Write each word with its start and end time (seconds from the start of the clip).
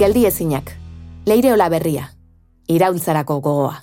Geldi 0.00 0.22
ezinak, 0.24 0.70
leireola 1.28 1.66
berria, 1.68 2.06
iraultzarako 2.72 3.34
gogoa. 3.44 3.74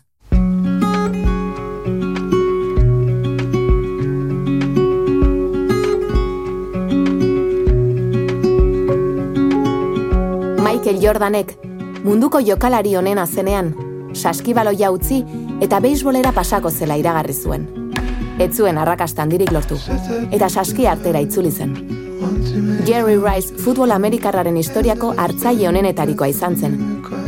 Michael 10.57 10.97
Jordanek 11.03 11.53
munduko 12.01 12.41
jokalari 12.41 12.95
honen 12.97 13.21
azenean, 13.21 13.69
saskibaloia 14.17 14.89
utzi 14.89 15.21
eta 15.61 15.77
beisbolera 15.85 16.33
pasako 16.33 16.73
zela 16.73 16.97
iragarri 16.97 17.37
zuen. 17.37 17.69
Ez 18.41 18.55
zuen 18.57 18.81
arrakastan 18.81 19.29
dirik 19.29 19.53
lortu, 19.53 19.77
eta 20.31 20.49
saski 20.49 20.89
artera 20.89 21.21
itzuli 21.21 21.53
zen. 21.53 22.06
Jerry 22.87 23.17
Rice 23.19 23.51
futbol 23.59 23.91
amerikarraren 23.91 24.55
historiako 24.55 25.09
hartzaile 25.19 25.65
honenetarikoa 25.67 26.29
izan 26.31 26.53
zen, 26.55 26.77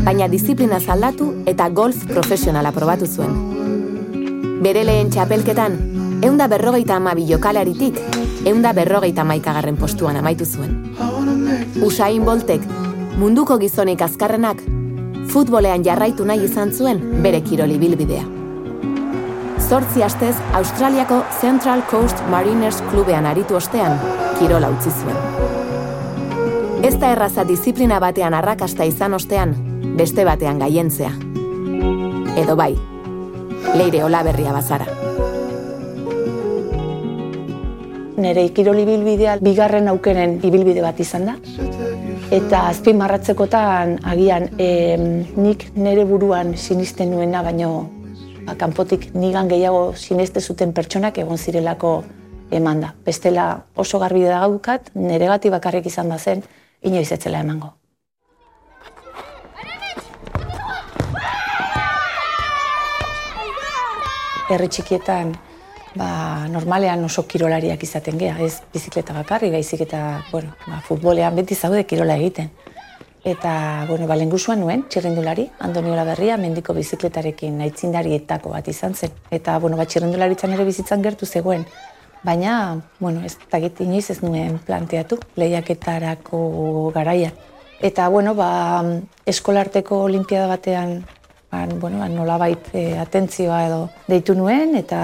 baina 0.06 0.30
disiplina 0.32 0.78
zaldatu 0.80 1.28
eta 1.52 1.68
golf 1.76 2.06
profesionala 2.08 2.72
probatu 2.72 3.10
zuen. 3.10 3.34
Bere 4.64 4.86
lehen 4.88 5.12
txapelketan, 5.12 5.76
eunda 6.24 6.48
berrogeita 6.48 6.96
amabi 6.96 7.28
jokalaritik, 7.28 8.00
eunda 8.48 8.72
berrogeita 8.72 9.28
maikagarren 9.28 9.76
postuan 9.76 10.22
amaitu 10.22 10.48
zuen. 10.48 10.96
Usain 11.84 12.24
Boltek, 12.24 12.64
munduko 13.20 13.60
gizonik 13.60 14.08
azkarrenak, 14.08 14.64
futbolean 15.28 15.84
jarraitu 15.84 16.24
nahi 16.24 16.48
izan 16.48 16.72
zuen 16.72 17.04
bere 17.20 17.44
kiroli 17.44 17.76
bilbidea. 17.84 18.24
Zortzi 19.70 20.08
astez, 20.08 20.34
Australiako 20.56 21.20
Central 21.42 21.84
Coast 21.92 22.24
Mariners 22.32 22.80
klubean 22.90 23.28
aritu 23.30 23.60
ostean, 23.60 24.00
kirola 24.40 24.72
utzi 24.72 24.96
zuen. 25.04 25.49
Ez 26.90 26.96
da 26.98 27.12
erraza 27.14 27.44
disiplina 27.46 28.00
batean 28.02 28.34
arrakasta 28.34 28.82
izan 28.90 29.14
ostean, 29.14 29.52
beste 29.98 30.24
batean 30.26 30.58
gaientzea. 30.58 31.12
Edo 32.42 32.56
bai, 32.58 32.72
leire 33.78 34.00
hola 34.02 34.24
berria 34.26 34.56
bazara. 34.56 34.88
Nere 38.26 38.48
ikiroli 38.48 38.88
bilbidea 38.88 39.36
bigarren 39.38 39.92
aukeren 39.92 40.40
ibilbide 40.42 40.82
bat 40.82 40.98
izan 41.06 41.30
da. 41.30 41.36
Eta 42.34 42.64
azpin 42.72 42.98
marratzekotan 42.98 44.00
agian 44.10 44.50
nik 44.58 45.68
nere 45.78 46.08
buruan 46.10 46.56
sinisten 46.58 47.14
nuena, 47.14 47.44
baino 47.46 47.84
ba, 48.48 48.56
kanpotik 48.58 49.12
nigan 49.14 49.52
gehiago 49.52 49.92
sineste 49.94 50.42
zuten 50.42 50.74
pertsonak 50.74 51.22
egon 51.22 51.38
zirelako 51.38 52.00
eman 52.50 52.82
da. 52.82 52.96
Bestela 53.06 53.52
oso 53.78 54.02
garbi 54.02 54.26
da 54.26 54.42
gaukat, 54.48 54.90
nere 54.96 55.30
gati 55.30 55.54
bakarrik 55.54 55.86
izan 55.86 56.10
da 56.10 56.18
zen, 56.18 56.42
inoiz 56.82 57.12
etzela 57.12 57.42
emango. 57.44 57.74
Herri 64.50 64.68
txikietan, 64.74 65.36
ba, 66.00 66.48
normalean 66.50 67.04
oso 67.06 67.28
kirolariak 67.30 67.84
izaten 67.86 68.18
gea, 68.18 68.40
ez 68.42 68.64
bizikleta 68.74 69.14
bakarri, 69.14 69.52
baizik 69.54 69.84
eta, 69.86 70.24
bueno, 70.32 70.56
ba, 70.66 70.80
futbolean 70.88 71.38
beti 71.38 71.56
zaude 71.56 71.86
kirola 71.86 72.18
egiten. 72.18 72.50
Eta, 73.24 73.86
bueno, 73.88 74.08
ba, 74.08 74.16
nuen, 74.16 74.86
txirrendulari, 74.90 75.50
Andoniola 75.60 76.06
Berria, 76.06 76.38
mendiko 76.38 76.74
bizikletarekin 76.74 77.62
aitzindarietako 77.62 78.50
bat 78.50 78.68
izan 78.68 78.96
zen. 78.96 79.12
Eta, 79.30 79.60
bueno, 79.60 79.78
ba, 79.78 79.86
txirrendularitzan 79.86 80.54
ere 80.54 80.66
bizitzan 80.66 81.04
gertu 81.04 81.26
zegoen. 81.26 81.66
Baina, 82.24 82.82
bueno, 83.00 83.22
ez 83.24 83.38
dakit 83.52 83.80
inoiz 83.86 84.10
ez 84.12 84.20
nuen 84.22 84.60
planteatu, 84.66 85.20
lehiaketarako 85.40 86.92
garaia. 86.96 87.32
Eta, 87.80 88.10
bueno, 88.12 88.34
ba, 88.36 88.84
eskolarteko 89.26 90.04
olimpiada 90.10 90.48
batean 90.52 91.06
ban, 91.52 91.80
bueno, 91.80 92.00
ban, 92.00 92.16
nolabait 92.16 92.70
e, 92.74 92.98
atentzioa 93.00 93.64
edo 93.70 93.80
deitu 94.08 94.36
nuen, 94.36 94.76
eta 94.76 95.00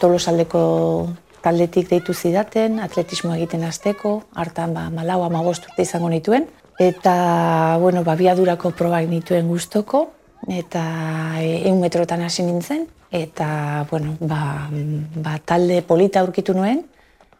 tolosaldeko 0.00 0.62
taldetik 1.40 1.88
deitu 1.88 2.14
zidaten, 2.14 2.78
atletismo 2.84 3.34
egiten 3.34 3.64
azteko, 3.64 4.20
hartan 4.36 4.76
ba, 4.76 4.88
malau 4.92 5.22
ama 5.24 5.40
urte 5.40 5.72
izango 5.80 6.10
nituen, 6.12 6.46
eta 6.78 7.78
bueno, 7.80 8.04
ba, 8.04 8.16
biadurako 8.16 8.74
probak 8.76 9.08
nituen 9.08 9.48
gustoko 9.48 10.10
eta 10.48 10.82
egun 11.40 11.80
metrotan 11.80 12.22
hasi 12.24 12.44
nintzen, 12.44 12.86
eta 13.10 13.86
bueno, 13.90 14.16
ba, 14.20 14.68
ba, 14.70 15.38
talde 15.44 15.82
polita 15.82 16.20
aurkitu 16.20 16.54
nuen, 16.54 16.84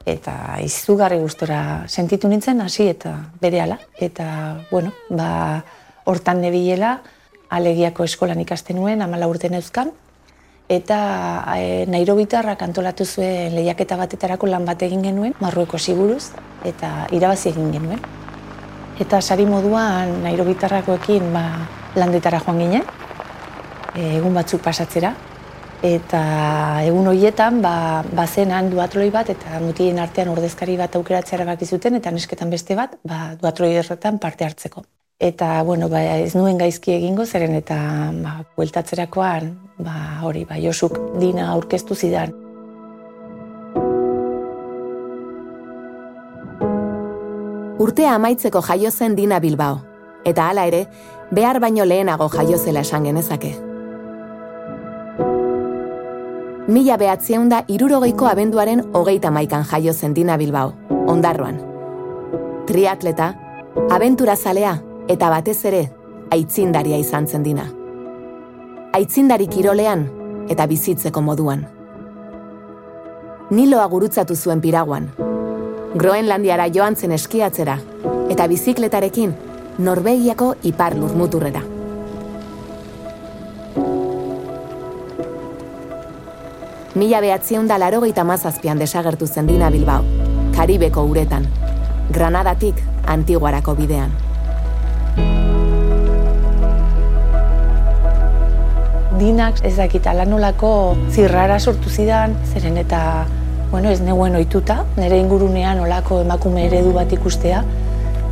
eta 0.06 0.58
izugarri 0.64 1.19
gustora 1.20 1.86
sentitu 1.88 2.28
nintzen, 2.28 2.60
hasi 2.60 2.88
eta 2.88 3.31
bere 3.41 3.62
Eta, 4.00 4.64
bueno, 4.70 4.92
ba, 5.09 5.64
hortan 6.04 6.41
nebilela, 6.41 7.03
alegiako 7.50 8.04
eskolan 8.04 8.41
ikasten 8.41 8.76
nuen, 8.76 9.03
amala 9.03 9.28
urte 9.28 9.48
neuzkan, 9.48 9.92
eta 10.69 11.44
e, 11.59 11.86
Nairobitarrak 11.86 12.62
antolatu 12.62 13.04
zuen 13.04 13.54
lehiaketa 13.54 13.97
batetarako 13.97 14.47
lan 14.47 14.64
bat 14.64 14.82
egin 14.82 15.03
genuen, 15.03 15.34
marrueko 15.41 15.78
siguruz, 15.78 16.32
eta 16.64 17.06
irabazi 17.12 17.50
egin 17.50 17.72
genuen. 17.72 18.00
Eta 19.00 19.20
sari 19.20 19.47
moduan 19.47 20.22
Nairobitarrakoekin 20.22 21.32
ba, 21.32 21.44
landetara 21.97 22.41
joan 22.41 22.59
ginen, 22.59 22.86
e, 23.94 24.16
egun 24.19 24.34
batzuk 24.34 24.62
pasatzera, 24.62 25.14
eta 25.82 26.82
egun 26.84 27.08
horietan 27.08 27.60
ba, 27.64 28.04
bazenan 28.12 28.68
duatroi 28.72 29.08
bat 29.10 29.30
eta 29.32 29.60
mutien 29.64 29.98
artean 29.98 30.28
ordezkari 30.28 30.76
bat 30.76 30.96
aukeratzea 30.96 31.44
baki 31.48 31.66
zuten 31.66 31.96
eta 31.96 32.10
nesketan 32.10 32.50
beste 32.50 32.76
bat 32.76 32.98
ba, 33.04 33.34
duatroi 33.41 33.72
erretan 33.80 34.18
parte 34.18 34.44
hartzeko. 34.44 34.84
Eta, 35.20 35.62
bueno, 35.62 35.91
ba, 35.92 36.00
ez 36.00 36.34
nuen 36.34 36.56
gaizki 36.56 36.94
egingo 36.94 37.26
zeren 37.26 37.54
eta 37.54 37.76
ba, 38.22 38.38
bueltatzerakoan, 38.56 39.50
ba, 39.78 40.20
hori, 40.24 40.46
ba, 40.48 40.56
Josuk 40.60 40.96
dina 41.20 41.50
aurkeztu 41.52 41.94
zidan. 41.94 42.32
Urtea 47.80 48.14
amaitzeko 48.16 48.60
jaio 48.60 48.91
zen 48.91 49.16
Dina 49.16 49.41
Bilbao, 49.41 49.80
eta 50.24 50.48
hala 50.48 50.66
ere, 50.68 50.86
behar 51.32 51.60
baino 51.60 51.84
lehenago 51.84 52.28
jaio 52.28 52.58
zela 52.58 52.80
esan 52.80 53.04
genezake. 53.04 53.69
Mila 56.70 56.94
behatzeunda 57.00 57.64
irurogeiko 57.66 58.28
abenduaren 58.31 58.81
hogeita 58.94 59.31
maikan 59.34 59.64
jaio 59.66 59.91
zen 59.92 60.12
Dina 60.14 60.36
Bilbao, 60.38 60.69
ondarroan. 61.10 61.56
Triatleta, 62.69 63.26
abentura 63.91 64.36
zalea, 64.36 64.76
eta 65.10 65.30
batez 65.32 65.56
ere 65.66 65.80
aitzindaria 66.30 67.00
izan 67.03 67.26
zen 67.26 67.42
dina. 67.42 67.64
Aitzindari 68.94 69.48
kirolean 69.50 70.06
eta 70.54 70.69
bizitzeko 70.70 71.25
moduan. 71.26 71.66
Niloa 73.50 73.88
gurutzatu 73.91 74.38
zuen 74.38 74.62
piraguan. 74.62 75.10
Groenlandiara 75.98 76.70
joan 76.70 76.94
zen 76.94 77.19
eskiatzera 77.19 77.80
eta 78.30 78.47
bizikletarekin 78.47 79.34
Norvegiako 79.82 80.54
ipar 80.70 80.94
lurmuturrera. 80.94 81.69
Mila 87.00 87.22
behatzion 87.24 87.64
da 87.64 87.78
laro 87.78 88.02
mazazpian 88.24 88.78
desagertu 88.78 89.26
zen 89.26 89.46
dina 89.46 89.70
Bilbao, 89.70 90.04
Karibeko 90.52 91.02
uretan, 91.02 91.46
Granadatik 92.12 92.74
Antiguarako 93.06 93.74
bidean. 93.74 94.10
dinak 99.20 99.64
ez 99.64 99.76
dakit 99.76 100.06
alanolako 100.06 100.96
zirrara 101.10 101.58
sortu 101.58 101.88
zidan, 101.91 102.36
zeren 102.52 102.76
eta 102.76 103.26
bueno, 103.70 103.91
ez 103.91 104.00
neguen 104.00 104.36
ohituta, 104.36 104.84
nire 104.96 105.18
ingurunean 105.20 105.80
olako 105.80 106.20
emakume 106.20 106.66
eredu 106.66 106.92
bat 106.92 107.12
ikustea, 107.12 107.62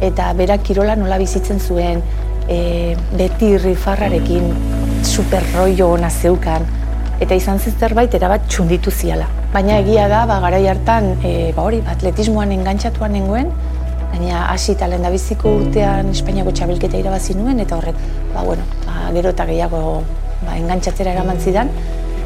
eta 0.01 0.33
berak 0.35 0.63
kirola 0.63 0.97
nola 0.97 1.19
bizitzen 1.19 1.61
zuen, 1.61 2.03
e, 2.49 2.97
beti 3.17 3.57
rifarrarekin, 3.59 4.53
superroio 5.05 5.93
ona 5.93 6.11
zeukan, 6.11 6.65
eta 7.21 7.35
izan 7.35 7.59
zerbait 7.59 8.15
erabat 8.15 8.47
txunditu 8.49 8.91
ziala. 8.91 9.27
Baina 9.53 9.79
egia 9.83 10.07
da, 10.09 10.25
ba, 10.27 10.39
garai 10.45 10.67
hartan, 10.71 11.17
e, 11.25 11.53
ba 11.57 11.65
hori, 11.67 11.83
atletismoan 11.95 12.53
engantzatuan 12.55 13.13
nengoen, 13.13 13.51
baina 14.13 14.47
hasi 14.53 14.75
talen 14.79 15.03
da 15.03 15.11
biziko 15.11 15.57
urtean 15.61 16.13
Espainiako 16.15 16.55
txabelketa 16.55 17.01
irabazi 17.01 17.35
nuen, 17.39 17.61
eta 17.65 17.79
horrek, 17.79 17.99
ba, 18.35 18.45
bueno, 18.47 18.67
ba, 18.87 19.09
gero 19.17 19.35
eta 19.35 19.49
gehiago 19.51 19.83
ba, 20.45 20.55
engantzatzera 20.57 21.17
eraman 21.17 21.41
zidan, 21.43 21.73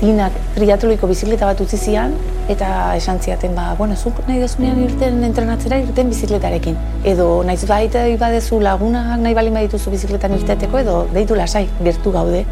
dinak 0.02 0.34
triatloiko 0.56 1.06
bizikleta 1.06 1.46
bat 1.46 1.60
utzi 1.62 1.78
zian, 1.78 2.14
eta 2.50 2.68
esan 2.98 3.20
ziaten, 3.22 3.54
ba, 3.54 3.72
bueno, 3.78 3.96
zuk 3.96 4.18
nahi 4.26 4.40
dezunean 4.42 4.80
irten 4.82 5.22
entrenatzera 5.24 5.78
irten 5.80 6.10
bizikletarekin. 6.10 6.76
Edo 7.06 7.28
naiz 7.46 7.62
baita 7.70 8.04
badezu 8.20 8.58
lagunak 8.60 9.14
nahi 9.22 9.36
balin 9.38 9.54
badituzu 9.60 9.94
bizikletan 9.94 10.34
irteteko, 10.40 10.82
edo 10.82 10.96
deitu 11.14 11.38
lasai, 11.38 11.68
gertu 11.80 12.12
gaude. 12.12 12.42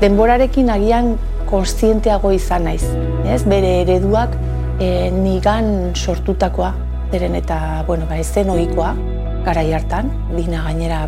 Denborarekin 0.00 0.72
agian 0.72 1.18
konstienteago 1.50 2.30
izan 2.32 2.64
naiz, 2.68 2.84
ez? 3.26 3.42
Bere 3.48 3.80
ereduak 3.82 4.36
e, 4.80 5.10
nigan 5.14 5.92
sortutakoa, 5.94 6.72
beren 7.10 7.34
eta, 7.38 7.84
bueno, 7.86 8.06
ba, 8.08 8.18
ez 8.22 8.28
zen 8.30 8.50
ohikoa, 8.52 8.94
garai 9.44 9.70
hartan, 9.74 10.10
dina 10.36 10.62
gainera 10.68 11.04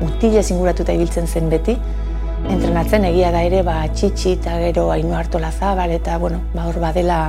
mutile 0.00 0.42
zinguratuta 0.42 0.94
ibiltzen 0.96 1.28
zen 1.28 1.50
beti, 1.52 1.76
entrenatzen 2.50 3.04
egia 3.10 3.30
da 3.34 3.44
ere 3.46 3.60
ba, 3.66 3.82
txitsi 3.92 4.34
eta 4.38 4.56
gero 4.62 4.88
hainu 4.94 5.14
hartola 5.14 5.52
zabal 5.52 5.92
eta 5.94 6.16
bueno, 6.18 6.40
ba, 6.54 6.66
hor 6.68 6.80
badela 6.82 7.20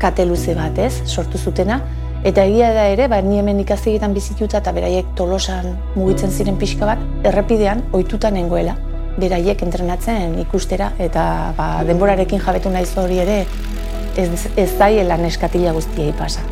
kate 0.00 0.26
luze 0.28 0.54
bat 0.56 0.78
ez, 0.78 0.92
sortu 1.06 1.38
zutena. 1.38 1.80
Eta 2.24 2.44
egia 2.44 2.68
da 2.76 2.84
ere, 2.92 3.06
ba, 3.08 3.22
ni 3.24 3.40
hemen 3.40 3.62
ikazegetan 3.64 4.12
bizituta 4.16 4.60
eta 4.60 4.76
beraiek 4.76 5.16
tolosan 5.16 5.72
mugitzen 5.96 6.30
ziren 6.30 6.60
pixka 6.60 6.92
bat, 6.92 7.02
errepidean 7.24 7.82
ohituta 7.96 8.30
nengoela 8.30 8.76
beraiek 9.18 9.62
entrenatzen 9.62 10.38
ikustera 10.38 10.92
eta 10.98 11.24
ba, 11.56 11.68
denborarekin 11.86 12.40
jabetu 12.40 12.70
naiz 12.70 12.90
hori 12.98 13.18
ere 13.18 13.42
ez, 14.16 14.30
ez 14.56 14.70
zaiela 14.78 15.16
neskatila 15.16 15.72
guztiei 15.76 16.12
pasa. 16.16 16.44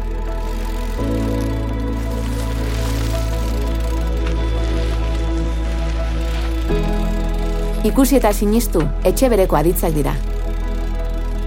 Ikusi 7.88 8.18
eta 8.18 8.32
sinistu, 8.34 8.82
etxe 9.06 9.28
bereko 9.32 9.56
aditzak 9.56 9.94
dira. 9.94 10.12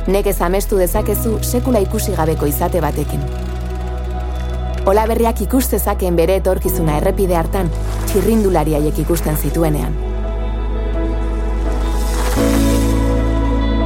Nekez 0.08 0.40
amestu 0.42 0.80
dezakezu 0.80 1.36
sekula 1.46 1.82
ikusi 1.84 2.16
gabeko 2.18 2.48
izate 2.50 2.82
batekin. 2.82 3.22
Ola 4.90 5.04
berriak 5.12 5.44
ikustezakeen 5.46 6.16
bere 6.18 6.40
etorkizuna 6.42 6.98
errepide 6.98 7.38
hartan, 7.38 7.70
txirrindulariaiek 8.08 9.04
ikusten 9.04 9.38
zituenean. 9.38 10.11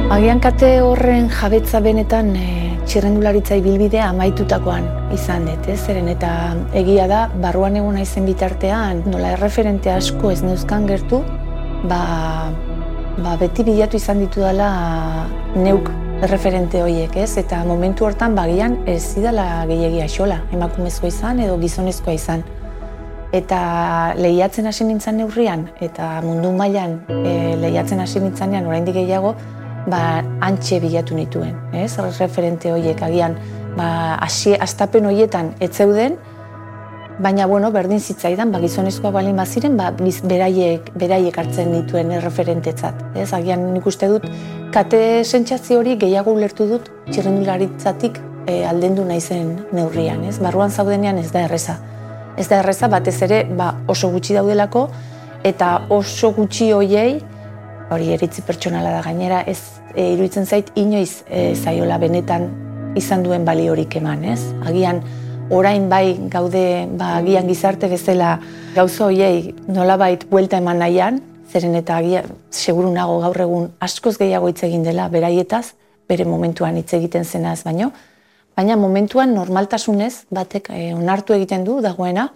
Agian 0.06 0.38
kate 0.38 0.68
horren 0.86 1.24
jabetza 1.34 1.80
benetan 1.82 2.28
e, 2.38 2.42
txirrendularitza 2.86 3.56
ibilbidea 3.58 4.04
amaitutakoan 4.12 4.84
izan 5.16 5.48
dut, 5.48 5.66
ez? 5.66 5.80
Zeren 5.82 6.06
eta 6.12 6.28
egia 6.78 7.08
da, 7.10 7.24
barruan 7.42 7.74
egun 7.80 7.98
naizen 7.98 8.28
bitartean, 8.28 9.00
nola 9.10 9.32
erreferente 9.34 9.90
asko 9.90 10.30
ez 10.30 10.44
neuzkan 10.46 10.86
gertu, 10.86 11.18
ba, 11.90 11.98
ba 13.18 13.34
beti 13.40 13.66
bilatu 13.66 13.98
izan 13.98 14.22
ditu 14.22 14.46
dela 14.46 14.70
neuk 15.58 15.90
erreferente 16.22 16.84
horiek, 16.86 17.18
ez? 17.26 17.32
Eta 17.42 17.64
momentu 17.66 18.06
hortan 18.06 18.38
bagian 18.38 18.78
ez 18.86 19.02
zidala 19.16 19.64
gehiagia 19.66 20.06
xola, 20.06 20.38
emakumezkoa 20.54 21.10
izan 21.10 21.42
edo 21.48 21.58
gizonezkoa 21.66 22.14
izan. 22.14 22.46
Eta 23.34 23.60
lehiatzen 24.22 24.70
hasi 24.70 24.86
nintzen 24.86 25.18
neurrian, 25.18 25.66
eta 25.82 26.20
mundu 26.22 26.54
mailan 26.54 27.00
e, 27.10 27.56
lehiatzen 27.58 28.06
hasi 28.06 28.22
nintzenean 28.22 28.70
oraindik 28.70 29.02
gehiago, 29.02 29.34
ba, 29.86 30.22
antxe 30.40 30.80
bilatu 30.82 31.14
nituen, 31.14 31.54
ez? 31.74 31.96
Referente 32.18 32.72
horiek 32.72 33.02
agian, 33.02 33.36
ba, 33.76 34.16
hasi 34.22 34.54
astapen 34.54 35.06
horietan 35.06 35.54
ez 35.60 35.72
zeuden, 35.72 36.18
baina 37.18 37.46
bueno, 37.46 37.70
berdin 37.72 38.00
zitzaidan, 38.00 38.52
ba, 38.52 38.60
gizonezkoa 38.60 39.10
balin 39.14 39.36
baziren, 39.38 39.76
ba, 39.78 39.90
biz, 39.96 40.20
beraiek, 40.26 40.90
beraiek 40.98 41.38
hartzen 41.38 41.72
dituen 41.72 42.12
erreferentetzat, 42.18 43.02
ez? 43.16 43.30
Agian 43.36 43.70
nik 43.72 43.86
uste 43.88 44.10
dut, 44.12 44.26
kate 44.74 45.24
sentsazio 45.24 45.80
hori 45.80 45.96
gehiago 46.00 46.34
ulertu 46.36 46.68
dut 46.68 46.90
txirrendularitzatik 47.10 48.20
e, 48.46 48.62
aldendu 48.68 49.06
naizen 49.08 49.54
neurrian, 49.72 50.24
ez? 50.28 50.36
Barruan 50.42 50.70
zaudenean 50.70 51.22
ez 51.22 51.30
da 51.32 51.46
erreza. 51.46 51.78
Ez 52.36 52.50
da 52.50 52.60
erreza 52.60 52.90
batez 52.92 53.16
ere, 53.24 53.44
ba, 53.56 53.72
oso 53.88 54.10
gutxi 54.12 54.36
daudelako, 54.36 54.88
eta 55.46 55.86
oso 55.94 56.34
gutxi 56.36 56.72
hoiei, 56.74 57.22
hori 57.90 58.12
eritzi 58.14 58.42
pertsonala 58.42 58.90
da 58.96 59.02
gainera, 59.04 59.42
ez 59.46 59.58
e, 59.94 60.12
iruditzen 60.14 60.46
zait 60.46 60.72
inoiz 60.74 61.22
e, 61.28 61.54
zaiola 61.54 61.98
benetan 62.02 62.48
izan 62.98 63.22
duen 63.22 63.44
baliorik 63.44 63.96
eman, 64.00 64.24
ez? 64.32 64.40
Agian 64.66 65.02
orain 65.54 65.88
bai 65.88 66.16
gaude, 66.32 66.86
ba, 66.98 67.16
agian 67.20 67.46
gizarte 67.48 67.88
bezala 67.92 68.36
gauza 68.74 69.06
hoiei 69.06 69.54
nolabait 69.68 70.26
buelta 70.30 70.58
eman 70.58 70.82
nahian, 70.82 71.20
zeren 71.52 71.76
eta 71.78 72.00
agian 72.00 72.26
seguru 72.50 72.90
nago 72.92 73.20
gaur 73.22 73.40
egun 73.46 73.70
askoz 73.80 74.16
gehiago 74.18 74.50
hitz 74.50 74.62
egin 74.66 74.82
dela 74.86 75.08
beraietaz, 75.12 75.66
bere 76.08 76.26
momentuan 76.26 76.76
hitz 76.78 76.92
egiten 76.98 77.24
zenaz 77.24 77.62
baino, 77.66 77.92
baina 78.56 78.76
momentuan 78.80 79.34
normaltasunez 79.34 80.26
batek 80.30 80.70
e, 80.74 80.92
onartu 80.94 81.36
egiten 81.36 81.64
du 81.64 81.80
dagoena 81.84 82.30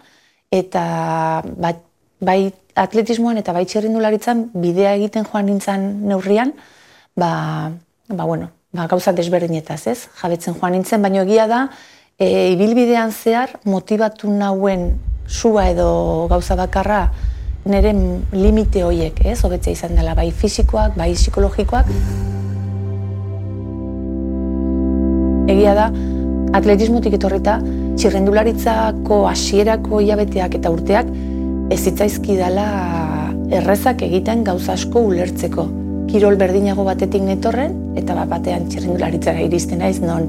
eta 0.50 1.42
bat, 1.56 1.82
bai 2.20 2.52
atletismoan 2.80 3.40
eta 3.40 3.52
bai 3.52 3.66
txerrindularitzan 3.68 4.46
bidea 4.56 4.94
egiten 4.98 5.26
joan 5.28 5.48
nintzen 5.50 5.86
neurrian, 6.08 6.54
ba, 7.16 7.72
ba, 8.08 8.24
bueno, 8.24 8.50
ba, 8.72 8.86
gauza 8.88 9.12
desberdinetaz, 9.12 9.82
ez? 9.92 9.98
Jabetzen 10.22 10.56
joan 10.56 10.78
nintzen, 10.78 11.02
baina 11.04 11.24
egia 11.26 11.46
da, 11.50 11.66
e, 12.16 12.50
ibilbidean 12.54 13.12
zehar 13.12 13.58
motibatu 13.68 14.32
nauen 14.32 14.94
sua 15.26 15.68
edo 15.70 16.26
gauza 16.30 16.56
bakarra 16.58 17.10
nire 17.68 17.92
limite 18.32 18.84
horiek, 18.86 19.20
ez? 19.28 19.38
Hobetzea 19.44 19.76
izan 19.76 19.98
dela, 19.98 20.16
bai 20.16 20.30
fisikoak, 20.32 20.96
bai 20.96 21.12
psikologikoak. 21.12 21.92
Egia 25.50 25.74
da, 25.76 25.90
atletismotik 26.56 27.18
etorrita, 27.18 27.58
txirrendularitzako 28.00 29.26
hasierako 29.28 30.00
hilabeteak 30.00 30.56
eta 30.56 30.72
urteak 30.72 31.10
ez 31.70 31.80
zitzaizki 31.86 32.34
dela 32.38 32.66
errezak 33.54 34.02
egiten 34.02 34.42
gauza 34.46 34.74
asko 34.74 35.04
ulertzeko. 35.10 35.66
Kirol 36.10 36.38
berdinago 36.38 36.84
batetik 36.86 37.22
netorren, 37.22 37.76
eta 37.98 38.16
bat 38.18 38.30
batean 38.32 38.66
txirrindularitzara 38.70 39.44
iristen 39.46 39.78
naiz, 39.82 40.00
non 40.02 40.26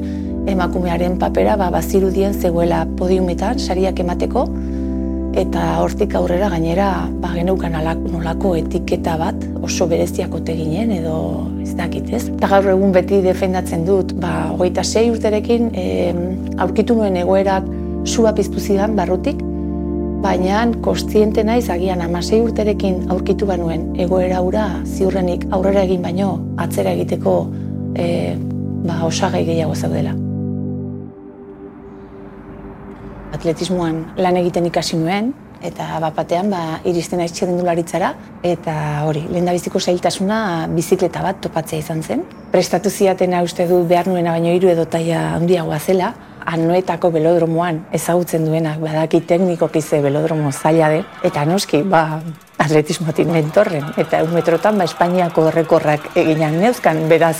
emakumearen 0.49 1.17
papera 1.21 1.55
ba, 1.57 1.71
bazirudien 1.73 2.33
zegoela 2.33 2.83
podiumetan, 2.97 3.59
sariak 3.59 3.99
emateko, 4.03 4.45
eta 5.41 5.65
hortik 5.81 6.13
aurrera 6.17 6.49
gainera 6.51 6.88
ba, 7.23 7.31
geneukan 7.33 7.77
nolako 8.11 8.55
etiketa 8.59 9.15
bat 9.17 9.45
oso 9.63 9.88
bereziako 9.88 10.41
teginen 10.45 10.91
edo 10.91 11.17
ez 11.63 11.73
dakit 11.77 12.09
ez. 12.13 12.25
Eta 12.35 12.49
gaur 12.51 12.73
egun 12.73 12.91
beti 12.93 13.21
defendatzen 13.25 13.85
dut, 13.88 14.13
ba, 14.21 14.51
hogeita 14.53 14.83
sei 14.83 15.09
urterekin 15.09 15.71
e, 15.73 15.85
aurkitu 16.57 16.97
nuen 16.97 17.17
egoerak 17.23 17.69
sua 18.05 18.33
piztu 18.35 18.59
zidan 18.59 18.97
barrutik, 18.97 19.41
baina 20.21 20.68
kostiente 20.85 21.44
naiz 21.44 21.68
agian 21.73 22.01
amasei 22.06 22.39
urterekin 22.45 23.07
aurkitu 23.09 23.47
banuen 23.50 23.88
egoera 24.00 24.41
hura 24.45 24.65
ziurrenik 24.85 25.47
aurrera 25.57 25.81
egin 25.88 26.03
baino 26.06 26.31
atzera 26.62 26.94
egiteko 26.94 27.33
e, 27.97 28.06
ba, 28.85 29.00
osagai 29.07 29.41
gehiago 29.48 29.75
zaudela. 29.75 30.13
Atletismoan 33.34 34.03
lan 34.22 34.38
egiten 34.38 34.67
ikasi 34.69 35.00
nuen, 35.01 35.31
eta 35.65 35.88
bapatean 36.03 36.51
ba, 36.53 36.62
iristen 36.86 37.22
naiz 37.22 37.31
txerrendularitzara, 37.34 38.13
eta 38.45 38.75
hori, 39.07 39.24
lehen 39.31 39.50
biziko 39.50 39.81
zailtasuna 39.81 40.67
bizikleta 40.75 41.24
bat 41.25 41.41
topatzea 41.41 41.81
izan 41.81 42.03
zen. 42.03 42.25
Prestatu 42.53 42.93
ziatena 42.93 43.41
uste 43.45 43.65
dut 43.69 43.88
behar 43.89 44.10
nuena 44.12 44.36
baino 44.38 44.53
hiru 44.53 44.69
edo 44.69 44.86
taia 44.86 45.31
handiagoa 45.39 45.79
zela, 45.79 46.13
anuetako 46.45 47.12
belodromoan 47.12 47.86
ezagutzen 47.93 48.45
duenak 48.45 48.79
badaki 48.79 49.21
teknikoki 49.27 49.81
ze 49.81 50.01
belodromo 50.01 50.51
zaila 50.51 50.89
de, 50.89 51.03
eta 51.24 51.45
noski, 51.45 51.83
ba, 51.83 52.21
atletismotik 52.57 53.27
mentorren, 53.27 53.93
eta 53.98 54.24
un 54.24 54.33
metrotan, 54.33 54.77
ba, 54.77 54.86
Espainiako 54.89 55.48
errekorrak 55.50 56.12
eginan 56.15 56.60
neuzkan, 56.62 57.07
beraz, 57.10 57.38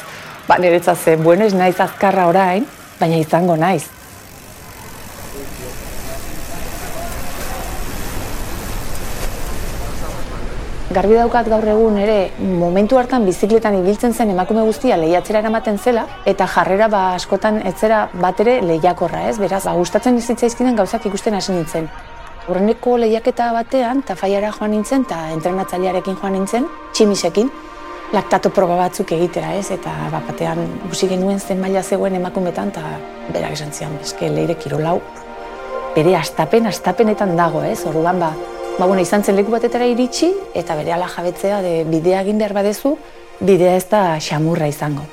ba, 0.48 0.58
niretzat 0.58 0.98
ze, 0.98 1.16
bueno, 1.16 1.48
naiz 1.58 1.80
azkarra 1.80 2.28
orain, 2.28 2.68
baina 3.00 3.18
izango 3.18 3.58
naiz. 3.58 4.01
Garbi 10.92 11.16
daukat 11.16 11.48
gaur 11.48 11.64
egun 11.72 11.96
ere 12.04 12.32
momentu 12.44 12.98
hartan 13.00 13.24
bizikletan 13.24 13.78
ibiltzen 13.78 14.12
zen 14.12 14.34
emakume 14.34 14.66
guztia 14.68 14.98
lehiatzera 15.00 15.40
eramaten 15.40 15.78
zela 15.80 16.04
eta 16.28 16.48
jarrera 16.52 16.90
ba 16.92 17.04
askotan 17.16 17.62
etzera 17.70 18.02
bat 18.14 18.40
ere 18.44 18.58
lehiakorra, 18.66 19.22
ez? 19.30 19.38
Beraz, 19.40 19.64
ba 19.70 19.78
gustatzen 19.78 20.18
izitzaizkinen 20.20 20.76
gauzak 20.76 21.06
ikusten 21.08 21.38
hasi 21.38 21.56
nintzen. 21.56 21.88
Horreneko 22.48 22.98
lehiaketa 23.06 23.54
batean 23.56 24.04
tafaiara 24.04 24.52
joan 24.58 24.76
nintzen 24.76 25.08
eta 25.08 25.22
entrenatzailearekin 25.38 26.20
joan 26.20 26.36
nintzen, 26.36 26.68
tximisekin, 26.92 27.52
laktato 28.12 28.52
proba 28.52 28.76
batzuk 28.84 29.16
egitera, 29.16 29.56
ez? 29.56 29.70
Eta 29.72 29.96
bat 30.12 30.28
batean 30.28 30.66
busi 30.90 31.08
genuen 31.08 31.40
zen 31.40 31.62
maila 31.64 31.84
zegoen 31.84 32.20
emakumetan 32.20 32.76
eta 32.76 32.98
berak 33.32 33.56
esan 33.56 33.72
zian, 33.72 33.96
eske 34.04 34.28
leire 34.28 34.60
kirolau 34.60 35.00
bere 35.96 36.16
astapen, 36.16 36.68
astapenetan 36.68 37.38
dago, 37.38 37.64
ez? 37.64 37.80
Orduan 37.86 38.20
ba, 38.20 38.34
ba, 38.82 38.88
bueno, 38.88 39.04
izan 39.04 39.22
zen 39.22 39.36
leku 39.38 39.52
batetara 39.54 39.86
iritsi, 39.86 40.32
eta 40.58 40.74
bere 40.74 40.90
ala 40.96 41.06
jabetzea 41.06 41.60
de 41.62 41.84
bidea 41.86 42.24
egin 42.26 42.40
behar 42.42 42.56
badezu, 42.58 42.96
bidea 43.38 43.76
ez 43.78 43.84
da 43.92 44.16
xamurra 44.18 44.66
izango. 44.72 45.04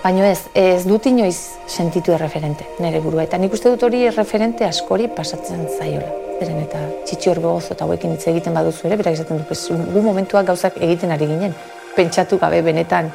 Baina 0.00 0.30
ez, 0.30 0.46
ez 0.56 0.86
dut 0.88 1.04
inoiz 1.10 1.36
sentitu 1.68 2.14
erreferente, 2.16 2.64
nire 2.80 3.02
burua. 3.04 3.26
Eta 3.28 3.36
nik 3.36 3.52
uste 3.52 3.68
dut 3.68 3.82
hori 3.84 4.06
erreferente 4.08 4.64
askori 4.64 5.10
pasatzen 5.12 5.66
zaiola. 5.74 6.08
Zeren 6.38 6.62
eta 6.62 6.80
txitsi 7.04 7.28
hor 7.28 7.40
gozo 7.44 7.74
eta 7.74 7.84
hauekin 7.84 8.14
hitz 8.14 8.22
egiten 8.32 8.56
baduzu 8.56 8.88
ere, 8.88 8.96
berak 8.96 9.18
esaten 9.18 9.42
du, 9.42 9.76
gu 9.92 10.04
momentuak 10.06 10.48
gauzak 10.48 10.78
egiten 10.80 11.12
ari 11.12 11.28
ginen. 11.28 11.52
Pentsatu 11.98 12.38
gabe 12.40 12.62
benetan 12.64 13.10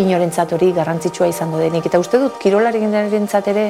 inorentzat 0.00 0.54
hori 0.56 0.70
garrantzitsua 0.72 1.28
izango 1.28 1.60
denik. 1.60 1.90
Eta 1.90 2.00
uste 2.00 2.22
dut, 2.22 2.38
kirolari 2.40 2.80
gindarentzat 2.80 3.52
ere, 3.52 3.66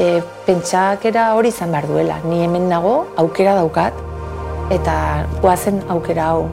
e, 0.00 0.10
pentsakera 0.48 1.28
hori 1.38 1.54
izan 1.54 1.70
behar 1.70 1.86
duela. 1.86 2.18
Ni 2.26 2.42
hemen 2.48 2.66
nago, 2.72 2.96
aukera 3.22 3.54
daukat, 3.60 4.02
eta 4.70 5.26
guazen 5.42 5.82
aukera 5.88 6.30
hau 6.32 6.46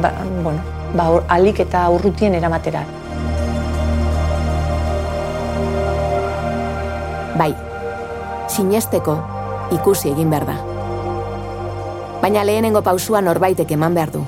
ba, 0.00 0.12
bueno, 0.42 0.60
ba, 0.94 1.08
alik 1.28 1.60
eta 1.64 1.88
urrutien 1.90 2.34
eramatera. 2.34 2.84
Bai, 7.34 7.50
sinesteko 8.48 9.18
ikusi 9.74 10.12
egin 10.12 10.30
behar 10.30 10.46
da. 10.46 10.56
Baina 12.22 12.44
lehenengo 12.46 12.82
pausua 12.82 13.20
norbaitek 13.20 13.74
eman 13.74 13.94
behar 13.94 14.12
du. 14.14 14.22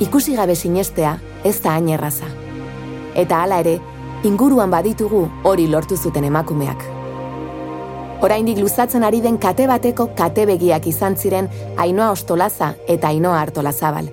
Ikusi 0.00 0.34
gabe 0.36 0.56
sinestea 0.56 1.18
ez 1.44 1.60
da 1.62 1.76
hain 1.76 1.88
erraza. 1.88 2.26
Eta 3.14 3.42
hala 3.44 3.60
ere, 3.62 3.78
inguruan 4.24 4.70
baditugu 4.70 5.26
hori 5.44 5.68
lortu 5.70 5.96
zuten 5.96 6.24
emakumeak. 6.24 6.89
Oraindik 8.20 8.58
luzatzen 8.60 9.00
ari 9.00 9.22
den 9.24 9.38
kate 9.40 9.64
bateko 9.64 10.10
kate 10.16 10.42
begiak 10.44 10.84
izan 10.90 11.14
ziren 11.16 11.46
Ainoa 11.80 12.10
Ostolaza 12.12 12.74
eta 12.86 13.08
Ainoa 13.08 13.38
Artolazabal. 13.40 14.10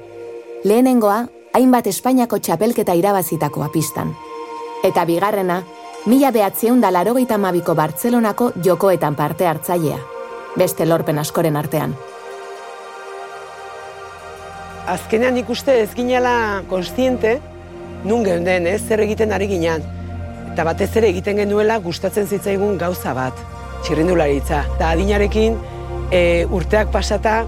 Lehenengoa, 0.64 1.26
hainbat 1.54 1.90
Espainiako 1.92 2.40
txapelketa 2.40 2.96
irabazitakoa 2.96 3.68
pistan. 3.74 4.14
Eta 4.88 5.04
bigarrena, 5.10 5.58
mila 6.06 6.32
behatzieun 6.32 6.80
da 6.80 6.92
larogeita 6.96 7.36
mabiko 7.38 7.76
Bartzelonako 7.76 8.54
jokoetan 8.64 9.18
parte 9.20 9.50
hartzailea. 9.50 10.00
Beste 10.56 10.88
lorpen 10.88 11.20
askoren 11.20 11.60
artean. 11.60 11.98
Azkenean 14.88 15.36
ikuste 15.44 15.82
ez 15.82 15.92
ginela 15.92 16.64
konstiente, 16.72 17.42
nun 18.08 18.24
geunden, 18.24 18.72
ez, 18.72 18.80
zer 18.88 19.04
egiten 19.04 19.36
ari 19.36 19.52
ginean. 19.52 19.84
Eta 20.54 20.64
batez 20.64 20.94
ere 20.96 21.12
egiten 21.12 21.44
genuela 21.44 21.82
gustatzen 21.84 22.32
zitzaigun 22.32 22.80
gauza 22.80 23.12
bat, 23.14 23.57
txirrindularitza. 23.84 24.64
Eta 24.76 24.92
adinarekin 24.96 25.58
e, 26.12 26.22
urteak 26.52 26.92
pasata, 26.94 27.42